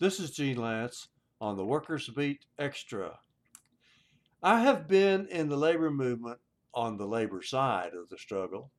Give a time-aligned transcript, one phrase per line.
[0.00, 1.08] This is Gene Lantz
[1.42, 3.18] on the Workers Beat Extra.
[4.42, 6.38] I have been in the labor movement
[6.72, 8.70] on the labor side of the struggle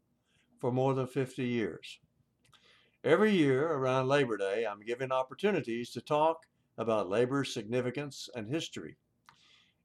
[0.57, 1.99] for more than 50 years.
[3.03, 8.97] Every year around Labor Day, I'm given opportunities to talk about labor's significance and history.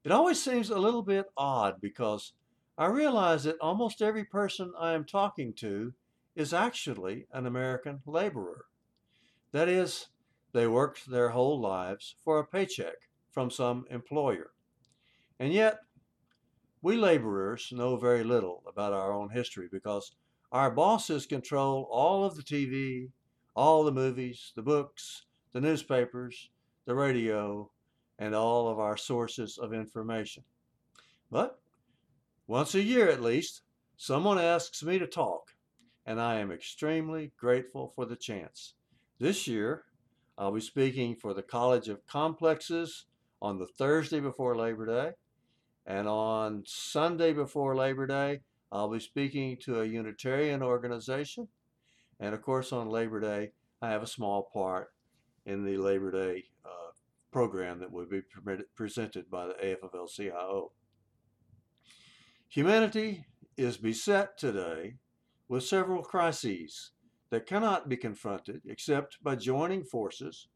[0.04, 2.32] It always seems a little bit odd because
[2.78, 5.92] I realize that almost every person I am talking to
[6.34, 8.64] is actually an American laborer.
[9.52, 10.06] That is,
[10.57, 12.97] they worked their whole lives for a paycheck
[13.30, 14.52] from some employer.
[15.38, 15.80] And yet,
[16.80, 20.16] we laborers know very little about our own history because
[20.52, 23.11] our bosses control all of the TV,
[23.55, 26.48] all the movies, the books, the newspapers,
[26.86, 27.70] the radio,
[28.19, 30.42] and all of our sources of information.
[31.30, 31.59] But
[32.47, 33.61] once a year at least,
[33.98, 35.55] someone asks me to talk,
[36.06, 38.73] and I am extremely grateful for the chance.
[39.19, 39.84] This year,
[40.38, 43.06] I'll be speaking for the College of Complexes
[43.40, 45.12] on the Thursday before Labor Day.
[45.86, 51.48] And on Sunday before Labor Day, I'll be speaking to a Unitarian organization.
[52.20, 54.92] And of course, on Labor Day, I have a small part
[55.46, 56.92] in the Labor Day uh,
[57.30, 58.22] program that will be
[58.74, 60.72] presented by the AFL CIO.
[62.48, 63.24] Humanity
[63.56, 64.96] is beset today
[65.48, 66.92] with several crises
[67.30, 70.48] that cannot be confronted except by joining forces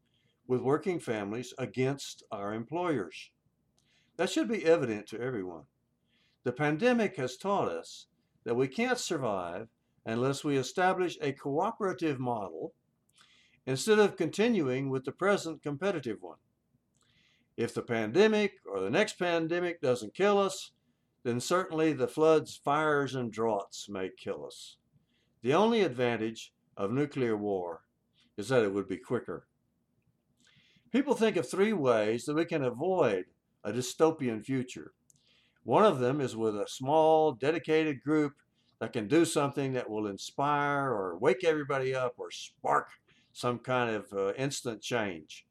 [0.47, 3.31] with working families against our employers.
[4.17, 5.63] That should be evident to everyone.
[6.43, 8.07] The pandemic has taught us
[8.43, 9.67] that we can't survive
[10.05, 12.73] unless we establish a cooperative model
[13.65, 16.37] instead of continuing with the present competitive one.
[17.57, 20.71] If the pandemic or the next pandemic doesn't kill us,
[21.23, 24.77] then certainly the floods, fires, and droughts may kill us.
[25.43, 27.81] The only advantage of nuclear war
[28.37, 29.47] is that it would be quicker.
[30.91, 33.25] People think of three ways that we can avoid
[33.63, 34.93] a dystopian future.
[35.63, 38.33] One of them is with a small, dedicated group
[38.79, 42.89] that can do something that will inspire or wake everybody up or spark
[43.31, 45.45] some kind of uh, instant change.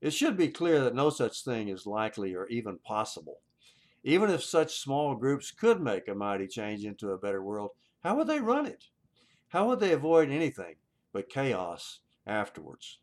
[0.00, 3.38] It should be clear that no such thing is likely or even possible.
[4.02, 7.70] Even if such small groups could make a mighty change into a better world,
[8.02, 8.84] how would they run it?
[9.54, 10.74] How would they avoid anything
[11.12, 12.98] but chaos afterwards?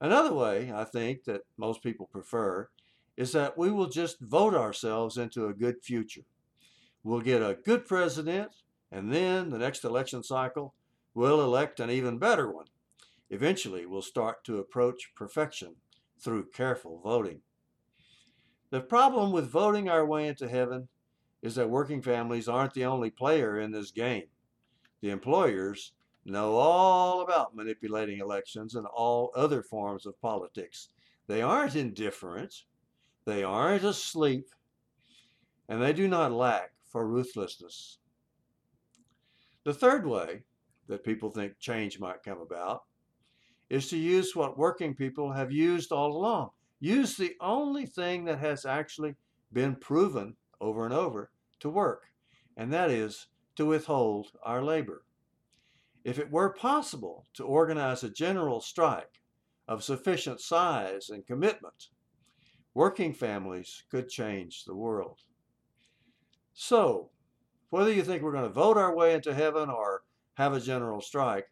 [0.00, 2.68] Another way, I think, that most people prefer
[3.16, 6.22] is that we will just vote ourselves into a good future.
[7.02, 8.52] We'll get a good president,
[8.92, 10.72] and then the next election cycle,
[11.14, 12.66] we'll elect an even better one.
[13.28, 15.74] Eventually, we'll start to approach perfection
[16.16, 17.40] through careful voting.
[18.70, 20.86] The problem with voting our way into heaven
[21.42, 24.28] is that working families aren't the only player in this game.
[25.04, 25.92] The employers
[26.24, 30.88] know all about manipulating elections and all other forms of politics.
[31.26, 32.62] They aren't indifferent,
[33.26, 34.46] they aren't asleep,
[35.68, 37.98] and they do not lack for ruthlessness.
[39.64, 40.44] The third way
[40.86, 42.84] that people think change might come about
[43.68, 46.48] is to use what working people have used all along.
[46.80, 49.16] Use the only thing that has actually
[49.52, 52.04] been proven over and over to work,
[52.56, 53.26] and that is
[53.56, 55.04] to withhold our labor.
[56.04, 59.20] If it were possible to organize a general strike
[59.66, 61.88] of sufficient size and commitment,
[62.74, 65.20] working families could change the world.
[66.52, 67.10] So,
[67.70, 70.02] whether you think we're going to vote our way into heaven or
[70.34, 71.46] have a general strike,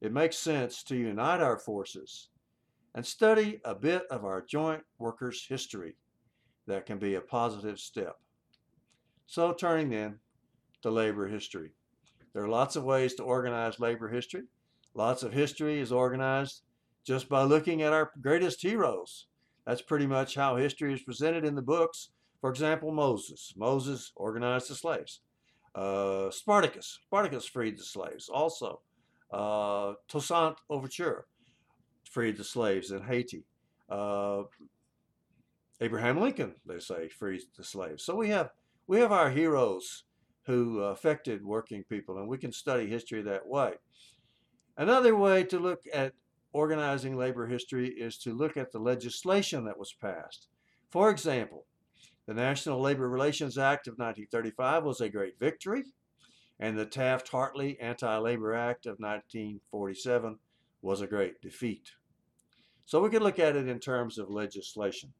[0.00, 2.28] it makes sense to unite our forces
[2.94, 5.96] and study a bit of our joint workers' history.
[6.66, 8.16] That can be a positive step.
[9.26, 10.18] So, turning then
[10.84, 11.70] to labor history.
[12.34, 14.42] There are lots of ways to organize labor history.
[14.92, 16.60] Lots of history is organized
[17.06, 19.26] just by looking at our greatest heroes.
[19.66, 22.10] That's pretty much how history is presented in the books.
[22.42, 23.54] For example, Moses.
[23.56, 25.20] Moses organized the slaves.
[25.74, 26.98] Uh, Spartacus.
[27.06, 28.82] Spartacus freed the slaves also.
[29.32, 31.24] Uh, Toussaint L'Ouverture
[32.10, 33.46] freed the slaves in Haiti.
[33.88, 34.42] Uh,
[35.80, 38.04] Abraham Lincoln, they say, freed the slaves.
[38.04, 38.50] So we have
[38.86, 40.04] we have our heroes
[40.46, 43.74] who affected working people, and we can study history that way.
[44.76, 46.12] Another way to look at
[46.52, 50.48] organizing labor history is to look at the legislation that was passed.
[50.90, 51.66] For example,
[52.26, 55.84] the National Labor Relations Act of 1935 was a great victory,
[56.60, 60.38] and the Taft Hartley Anti Labor Act of 1947
[60.82, 61.90] was a great defeat.
[62.86, 65.12] So we can look at it in terms of legislation.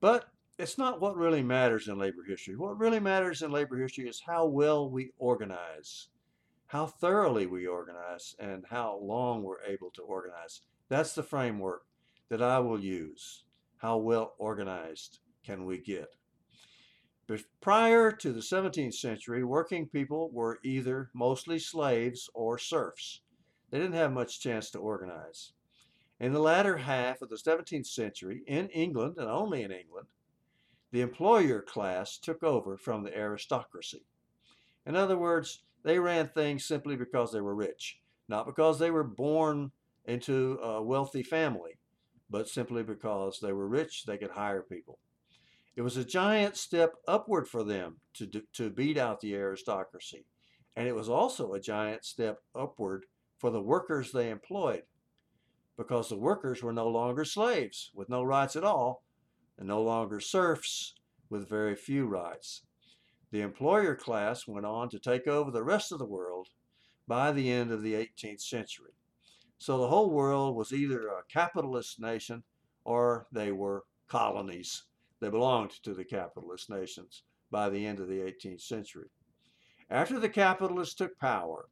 [0.00, 0.26] But
[0.60, 2.54] it's not what really matters in labor history.
[2.54, 6.08] What really matters in labor history is how well we organize,
[6.66, 10.60] how thoroughly we organize and how long we're able to organize.
[10.90, 11.84] That's the framework
[12.28, 13.44] that I will use.
[13.78, 16.14] How well organized can we get?
[17.26, 23.22] But prior to the 17th century, working people were either mostly slaves or serfs.
[23.70, 25.52] They didn't have much chance to organize.
[26.18, 30.08] In the latter half of the 17th century, in England, and only in England,
[30.92, 34.04] the employer class took over from the aristocracy.
[34.86, 37.98] In other words, they ran things simply because they were rich,
[38.28, 39.72] not because they were born
[40.04, 41.78] into a wealthy family,
[42.28, 44.98] but simply because they were rich, they could hire people.
[45.76, 50.26] It was a giant step upward for them to, to beat out the aristocracy.
[50.76, 53.06] And it was also a giant step upward
[53.38, 54.82] for the workers they employed
[55.76, 59.02] because the workers were no longer slaves with no rights at all
[59.60, 60.94] and no longer serfs
[61.28, 62.62] with very few rights.
[63.30, 66.48] The employer class went on to take over the rest of the world
[67.06, 68.92] by the end of the 18th century.
[69.58, 72.42] So the whole world was either a capitalist nation
[72.84, 74.84] or they were colonies.
[75.20, 79.10] They belonged to the capitalist nations by the end of the 18th century.
[79.90, 81.68] After the capitalists took power,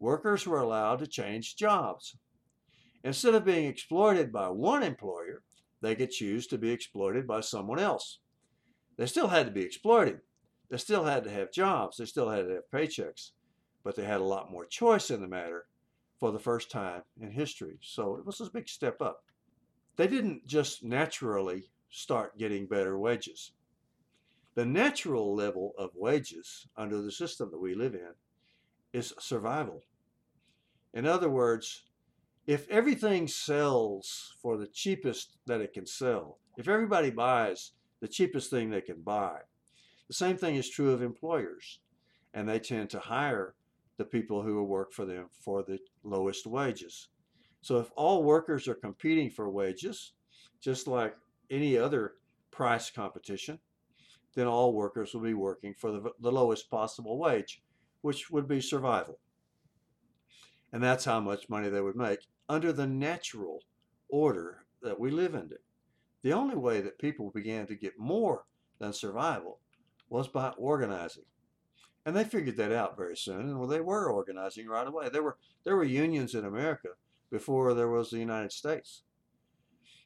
[0.00, 2.16] workers were allowed to change jobs.
[3.04, 5.42] Instead of being exploited by one employer,
[5.80, 8.18] they could choose to be exploited by someone else.
[8.96, 10.20] They still had to be exploited.
[10.70, 11.96] They still had to have jobs.
[11.96, 13.30] They still had to have paychecks.
[13.84, 15.66] But they had a lot more choice in the matter
[16.18, 17.78] for the first time in history.
[17.80, 19.22] So it was a big step up.
[19.96, 23.52] They didn't just naturally start getting better wages.
[24.54, 28.12] The natural level of wages under the system that we live in
[28.92, 29.82] is survival.
[30.94, 31.84] In other words,
[32.48, 38.48] if everything sells for the cheapest that it can sell, if everybody buys the cheapest
[38.48, 39.36] thing they can buy,
[40.08, 41.80] the same thing is true of employers.
[42.32, 43.54] And they tend to hire
[43.98, 47.08] the people who will work for them for the lowest wages.
[47.60, 50.14] So if all workers are competing for wages,
[50.58, 51.14] just like
[51.50, 52.14] any other
[52.50, 53.58] price competition,
[54.34, 57.60] then all workers will be working for the, the lowest possible wage,
[58.00, 59.18] which would be survival.
[60.72, 63.62] And that's how much money they would make under the natural
[64.08, 65.50] order that we live in.
[66.22, 68.44] The only way that people began to get more
[68.78, 69.60] than survival
[70.08, 71.24] was by organizing.
[72.06, 75.10] And they figured that out very soon, and well, they were organizing right away.
[75.10, 76.90] There were there were unions in America
[77.30, 79.02] before there was the United States.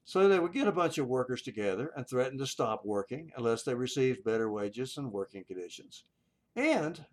[0.04, 3.62] So they would get a bunch of workers together and threaten to stop working unless
[3.62, 6.04] they received better wages and working conditions.
[6.56, 7.04] And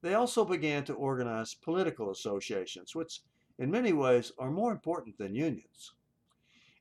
[0.00, 3.20] they also began to organize political associations, which
[3.58, 5.94] in many ways are more important than unions.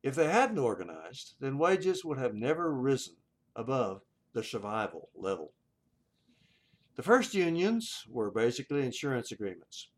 [0.04, 3.16] If they hadn't organized, then wages would have never risen
[3.56, 4.02] above
[4.34, 5.54] the survival level.
[6.96, 9.90] The first unions were basically insurance agreements.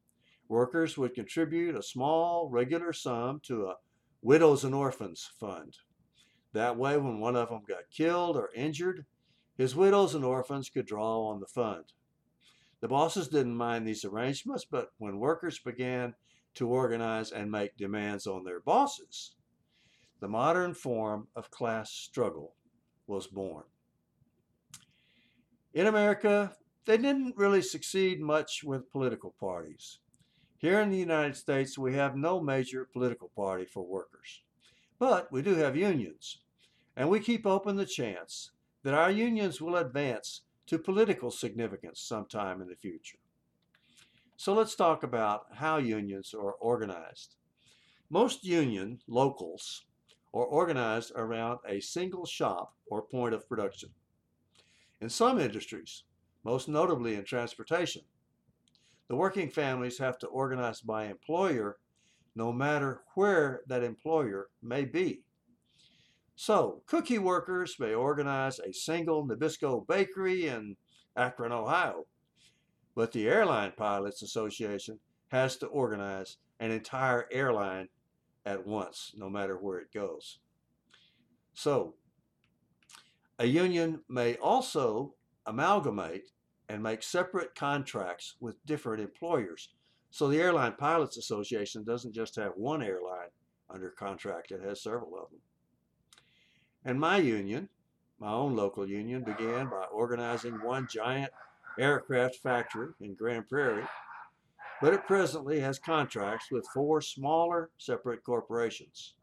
[0.48, 3.75] Workers would contribute a small regular sum to a
[4.22, 5.78] widows and orphans fund.
[6.54, 9.06] That way, when one of them got killed or injured,
[9.58, 11.86] his widows and orphans could draw on the fund.
[12.82, 16.16] The bosses didn't mind these arrangements, but when workers began
[16.56, 19.34] to organize and make demands on their bosses,
[20.19, 22.56] the modern form of class struggle
[23.07, 23.63] was born.
[25.74, 26.54] In America,
[26.86, 30.00] they didn't really succeed much with political parties.
[30.57, 34.42] Here in the United States, we have no major political party for workers,
[34.98, 36.39] but we do have unions,
[36.98, 38.51] and we keep open the chance
[38.84, 43.20] that our unions will advance to political significance sometime in the future.
[44.39, 47.36] So let's talk about how unions are organized.
[48.10, 49.84] Most union locals
[50.34, 53.89] are organized around a single shop or point of production.
[55.01, 56.03] In some industries,
[56.46, 58.03] most notably in transportation,
[59.10, 61.75] the working families have to organize by employer
[62.34, 65.22] no matter where that employer may be.
[66.38, 70.77] So, cookie workers may organize a single Nabisco bakery in
[71.17, 72.05] Akron, Ohio,
[73.00, 77.88] but the Airline Pilots Association has to organize an entire airline
[78.46, 80.39] at once, no matter where it goes.
[81.53, 81.94] So,
[83.38, 85.13] a union may also
[85.46, 86.32] amalgamate
[86.68, 89.70] and make separate contracts with different employers.
[90.12, 93.29] So the Airline Pilots Association doesn't just have one airline
[93.70, 95.39] under contract, it has several of them.
[96.84, 97.70] And my union,
[98.20, 101.32] my own local union, began by organizing one giant
[101.79, 103.88] aircraft factory in Grand Prairie,
[104.81, 109.15] but it presently has contracts with four smaller separate corporations.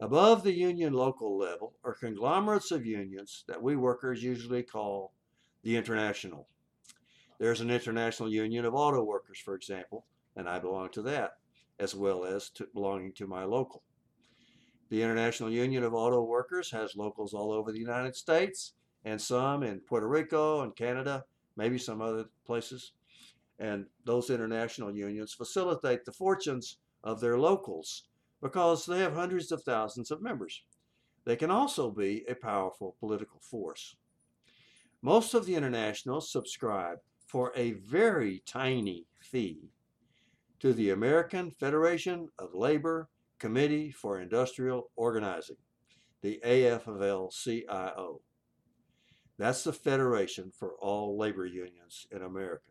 [0.00, 5.12] Above the union local level are conglomerates of unions that we workers usually call
[5.62, 6.48] the international.
[7.38, 10.04] There's an International Union of Auto Workers, for example,
[10.36, 11.34] and I belong to that,
[11.78, 13.82] as well as to belonging to my local.
[14.90, 19.62] The International Union of Auto Workers has locals all over the United States and some
[19.62, 21.24] in Puerto Rico and Canada,
[21.56, 22.92] maybe some other places.
[23.58, 28.04] And those international unions facilitate the fortunes of their locals
[28.40, 30.64] because they have hundreds of thousands of members.
[31.24, 33.96] They can also be a powerful political force.
[35.02, 39.70] Most of the internationals subscribe for a very tiny fee
[40.60, 45.56] to the American Federation of Labor Committee for Industrial Organizing,
[46.20, 48.20] the AFL-CIO.
[49.42, 52.70] That's the federation for all labor unions in America.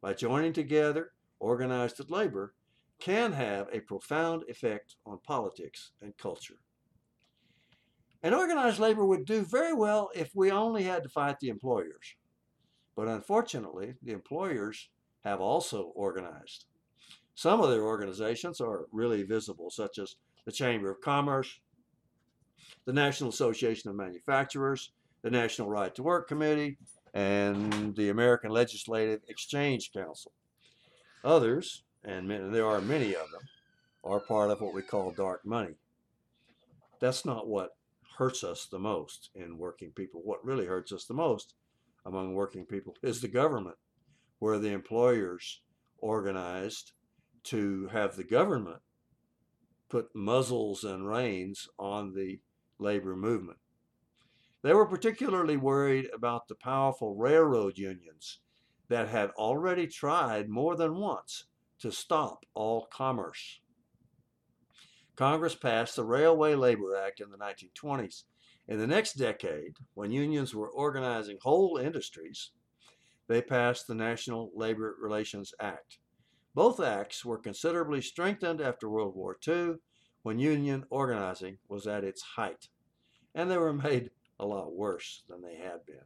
[0.00, 2.54] By joining together, organized labor
[3.00, 6.60] can have a profound effect on politics and culture.
[8.22, 12.14] And organized labor would do very well if we only had to fight the employers.
[12.94, 14.90] But unfortunately, the employers
[15.24, 16.66] have also organized.
[17.34, 20.14] Some of their organizations are really visible, such as
[20.44, 21.58] the Chamber of Commerce,
[22.84, 26.78] the National Association of Manufacturers, the National Right to Work Committee,
[27.14, 30.32] and the American Legislative Exchange Council.
[31.24, 33.40] Others, and there are many of them,
[34.04, 35.74] are part of what we call dark money.
[37.00, 37.76] That's not what
[38.16, 40.20] hurts us the most in working people.
[40.24, 41.54] What really hurts us the most
[42.06, 43.76] among working people is the government,
[44.38, 45.60] where the employers
[45.98, 46.92] organized
[47.44, 48.80] to have the government
[49.88, 52.40] put muzzles and reins on the
[52.78, 53.58] labor movement.
[54.62, 58.40] They were particularly worried about the powerful railroad unions
[58.88, 61.44] that had already tried more than once
[61.80, 63.60] to stop all commerce.
[65.16, 68.24] Congress passed the Railway Labor Act in the 1920s
[68.68, 72.50] in the next decade, when unions were organizing whole industries,
[73.26, 75.98] they passed the National Labor Relations Act.
[76.54, 79.76] Both acts were considerably strengthened after World War II
[80.22, 82.68] when union organizing was at its height,
[83.34, 86.04] and they were made a lot worse than they had been.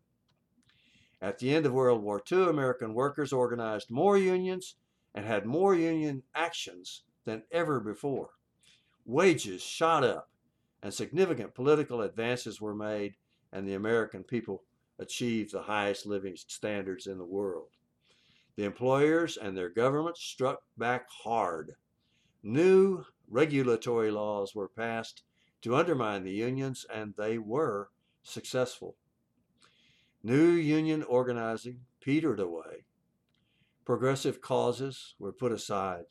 [1.21, 4.77] At the end of World War II, American workers organized more unions
[5.15, 8.31] and had more union actions than ever before.
[9.05, 10.31] Wages shot up
[10.83, 13.15] and significant political advances were made,
[13.53, 14.65] and the American people
[14.99, 17.69] achieved the highest living standards in the world.
[18.57, 21.73] The employers and their governments struck back hard.
[22.43, 25.23] New regulatory laws were passed
[25.62, 27.91] to undermine the unions, and they were
[28.23, 28.97] successful.
[30.23, 32.85] New union organizing petered away.
[33.85, 36.05] Progressive causes were put aside.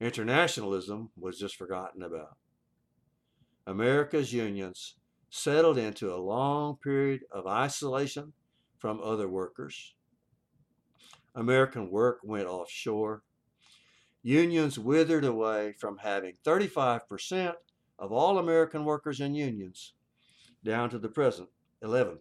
[0.00, 2.36] Internationalism was just forgotten about.
[3.66, 4.94] America's unions
[5.30, 8.32] settled into a long period of isolation
[8.78, 9.94] from other workers.
[11.34, 13.22] American work went offshore.
[14.22, 17.54] Unions withered away from having 35%
[17.98, 19.94] of all American workers in unions
[20.64, 21.48] down to the present
[21.82, 22.18] 11%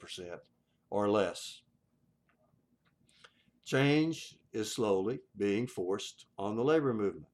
[0.89, 1.61] or less.
[3.65, 7.27] Change is slowly being forced on the labor movement.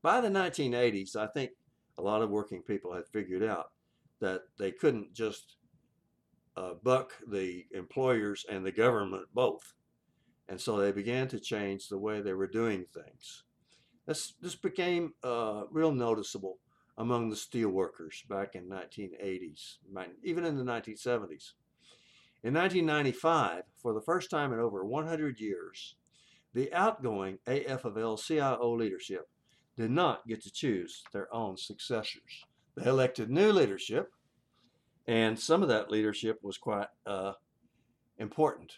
[0.00, 1.50] By the 1980s, I think
[1.98, 3.70] a lot of working people had figured out
[4.20, 5.56] that they couldn't just
[6.56, 9.74] uh, buck the employers and the government both.
[10.48, 13.44] And so they began to change the way they were doing things.
[14.06, 16.58] This, this became uh, real noticeable
[16.98, 19.76] among the steel workers back in 1980s,
[20.22, 21.52] even in the 1970s.
[22.44, 25.94] In 1995, for the first time in over 100 years,
[26.54, 29.28] the outgoing AFL-CIO leadership
[29.76, 32.44] did not get to choose their own successors.
[32.76, 34.12] They elected new leadership,
[35.06, 37.32] and some of that leadership was quite uh,
[38.18, 38.72] important.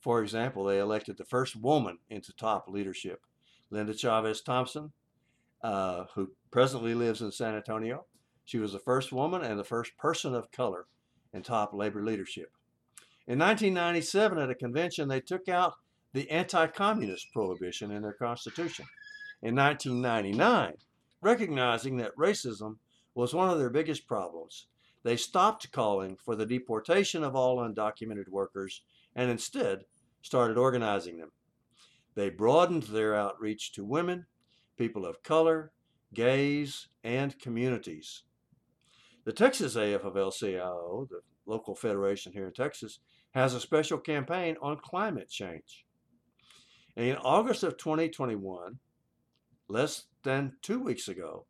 [0.00, 3.20] For example, they elected the first woman into top leadership,
[3.70, 4.92] Linda Chavez Thompson,
[5.64, 8.04] uh, who presently lives in San Antonio.
[8.44, 10.84] She was the first woman and the first person of color
[11.32, 12.52] in top labor leadership.
[13.26, 15.72] In 1997, at a convention, they took out
[16.12, 18.84] the anti communist prohibition in their constitution
[19.42, 20.74] in 1999,
[21.22, 22.76] recognizing that racism
[23.14, 24.66] was one of their biggest problems.
[25.02, 28.82] They stopped calling for the deportation of all undocumented workers
[29.16, 29.86] and instead
[30.20, 31.32] started organizing them.
[32.14, 34.26] They broadened their outreach to women,
[34.76, 35.72] people of color,
[36.12, 38.22] gays, and communities.
[39.24, 42.98] The Texas AFL-CIO, the local federation here in Texas,
[43.32, 45.84] has a special campaign on climate change.
[46.96, 48.78] In August of 2021,
[49.68, 51.46] less than two weeks ago,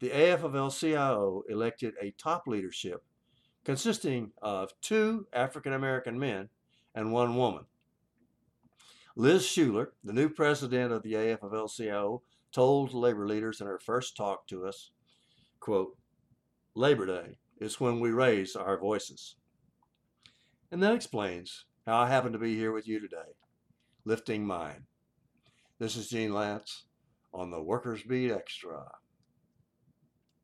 [0.00, 3.02] the AFL-CIO elected a top leadership
[3.64, 6.48] consisting of two African American men
[6.94, 7.64] and one woman.
[9.16, 12.22] Liz Shuler, the new president of the AFL-CIO,
[12.56, 14.90] told labor leaders in her first talk to us,
[15.60, 15.94] quote,
[16.74, 19.36] Labor Day is when we raise our voices.
[20.72, 23.34] And that explains how I happen to be here with you today,
[24.06, 24.84] lifting mine.
[25.78, 26.84] This is Gene Lantz
[27.34, 28.90] on the Workers Beat Extra.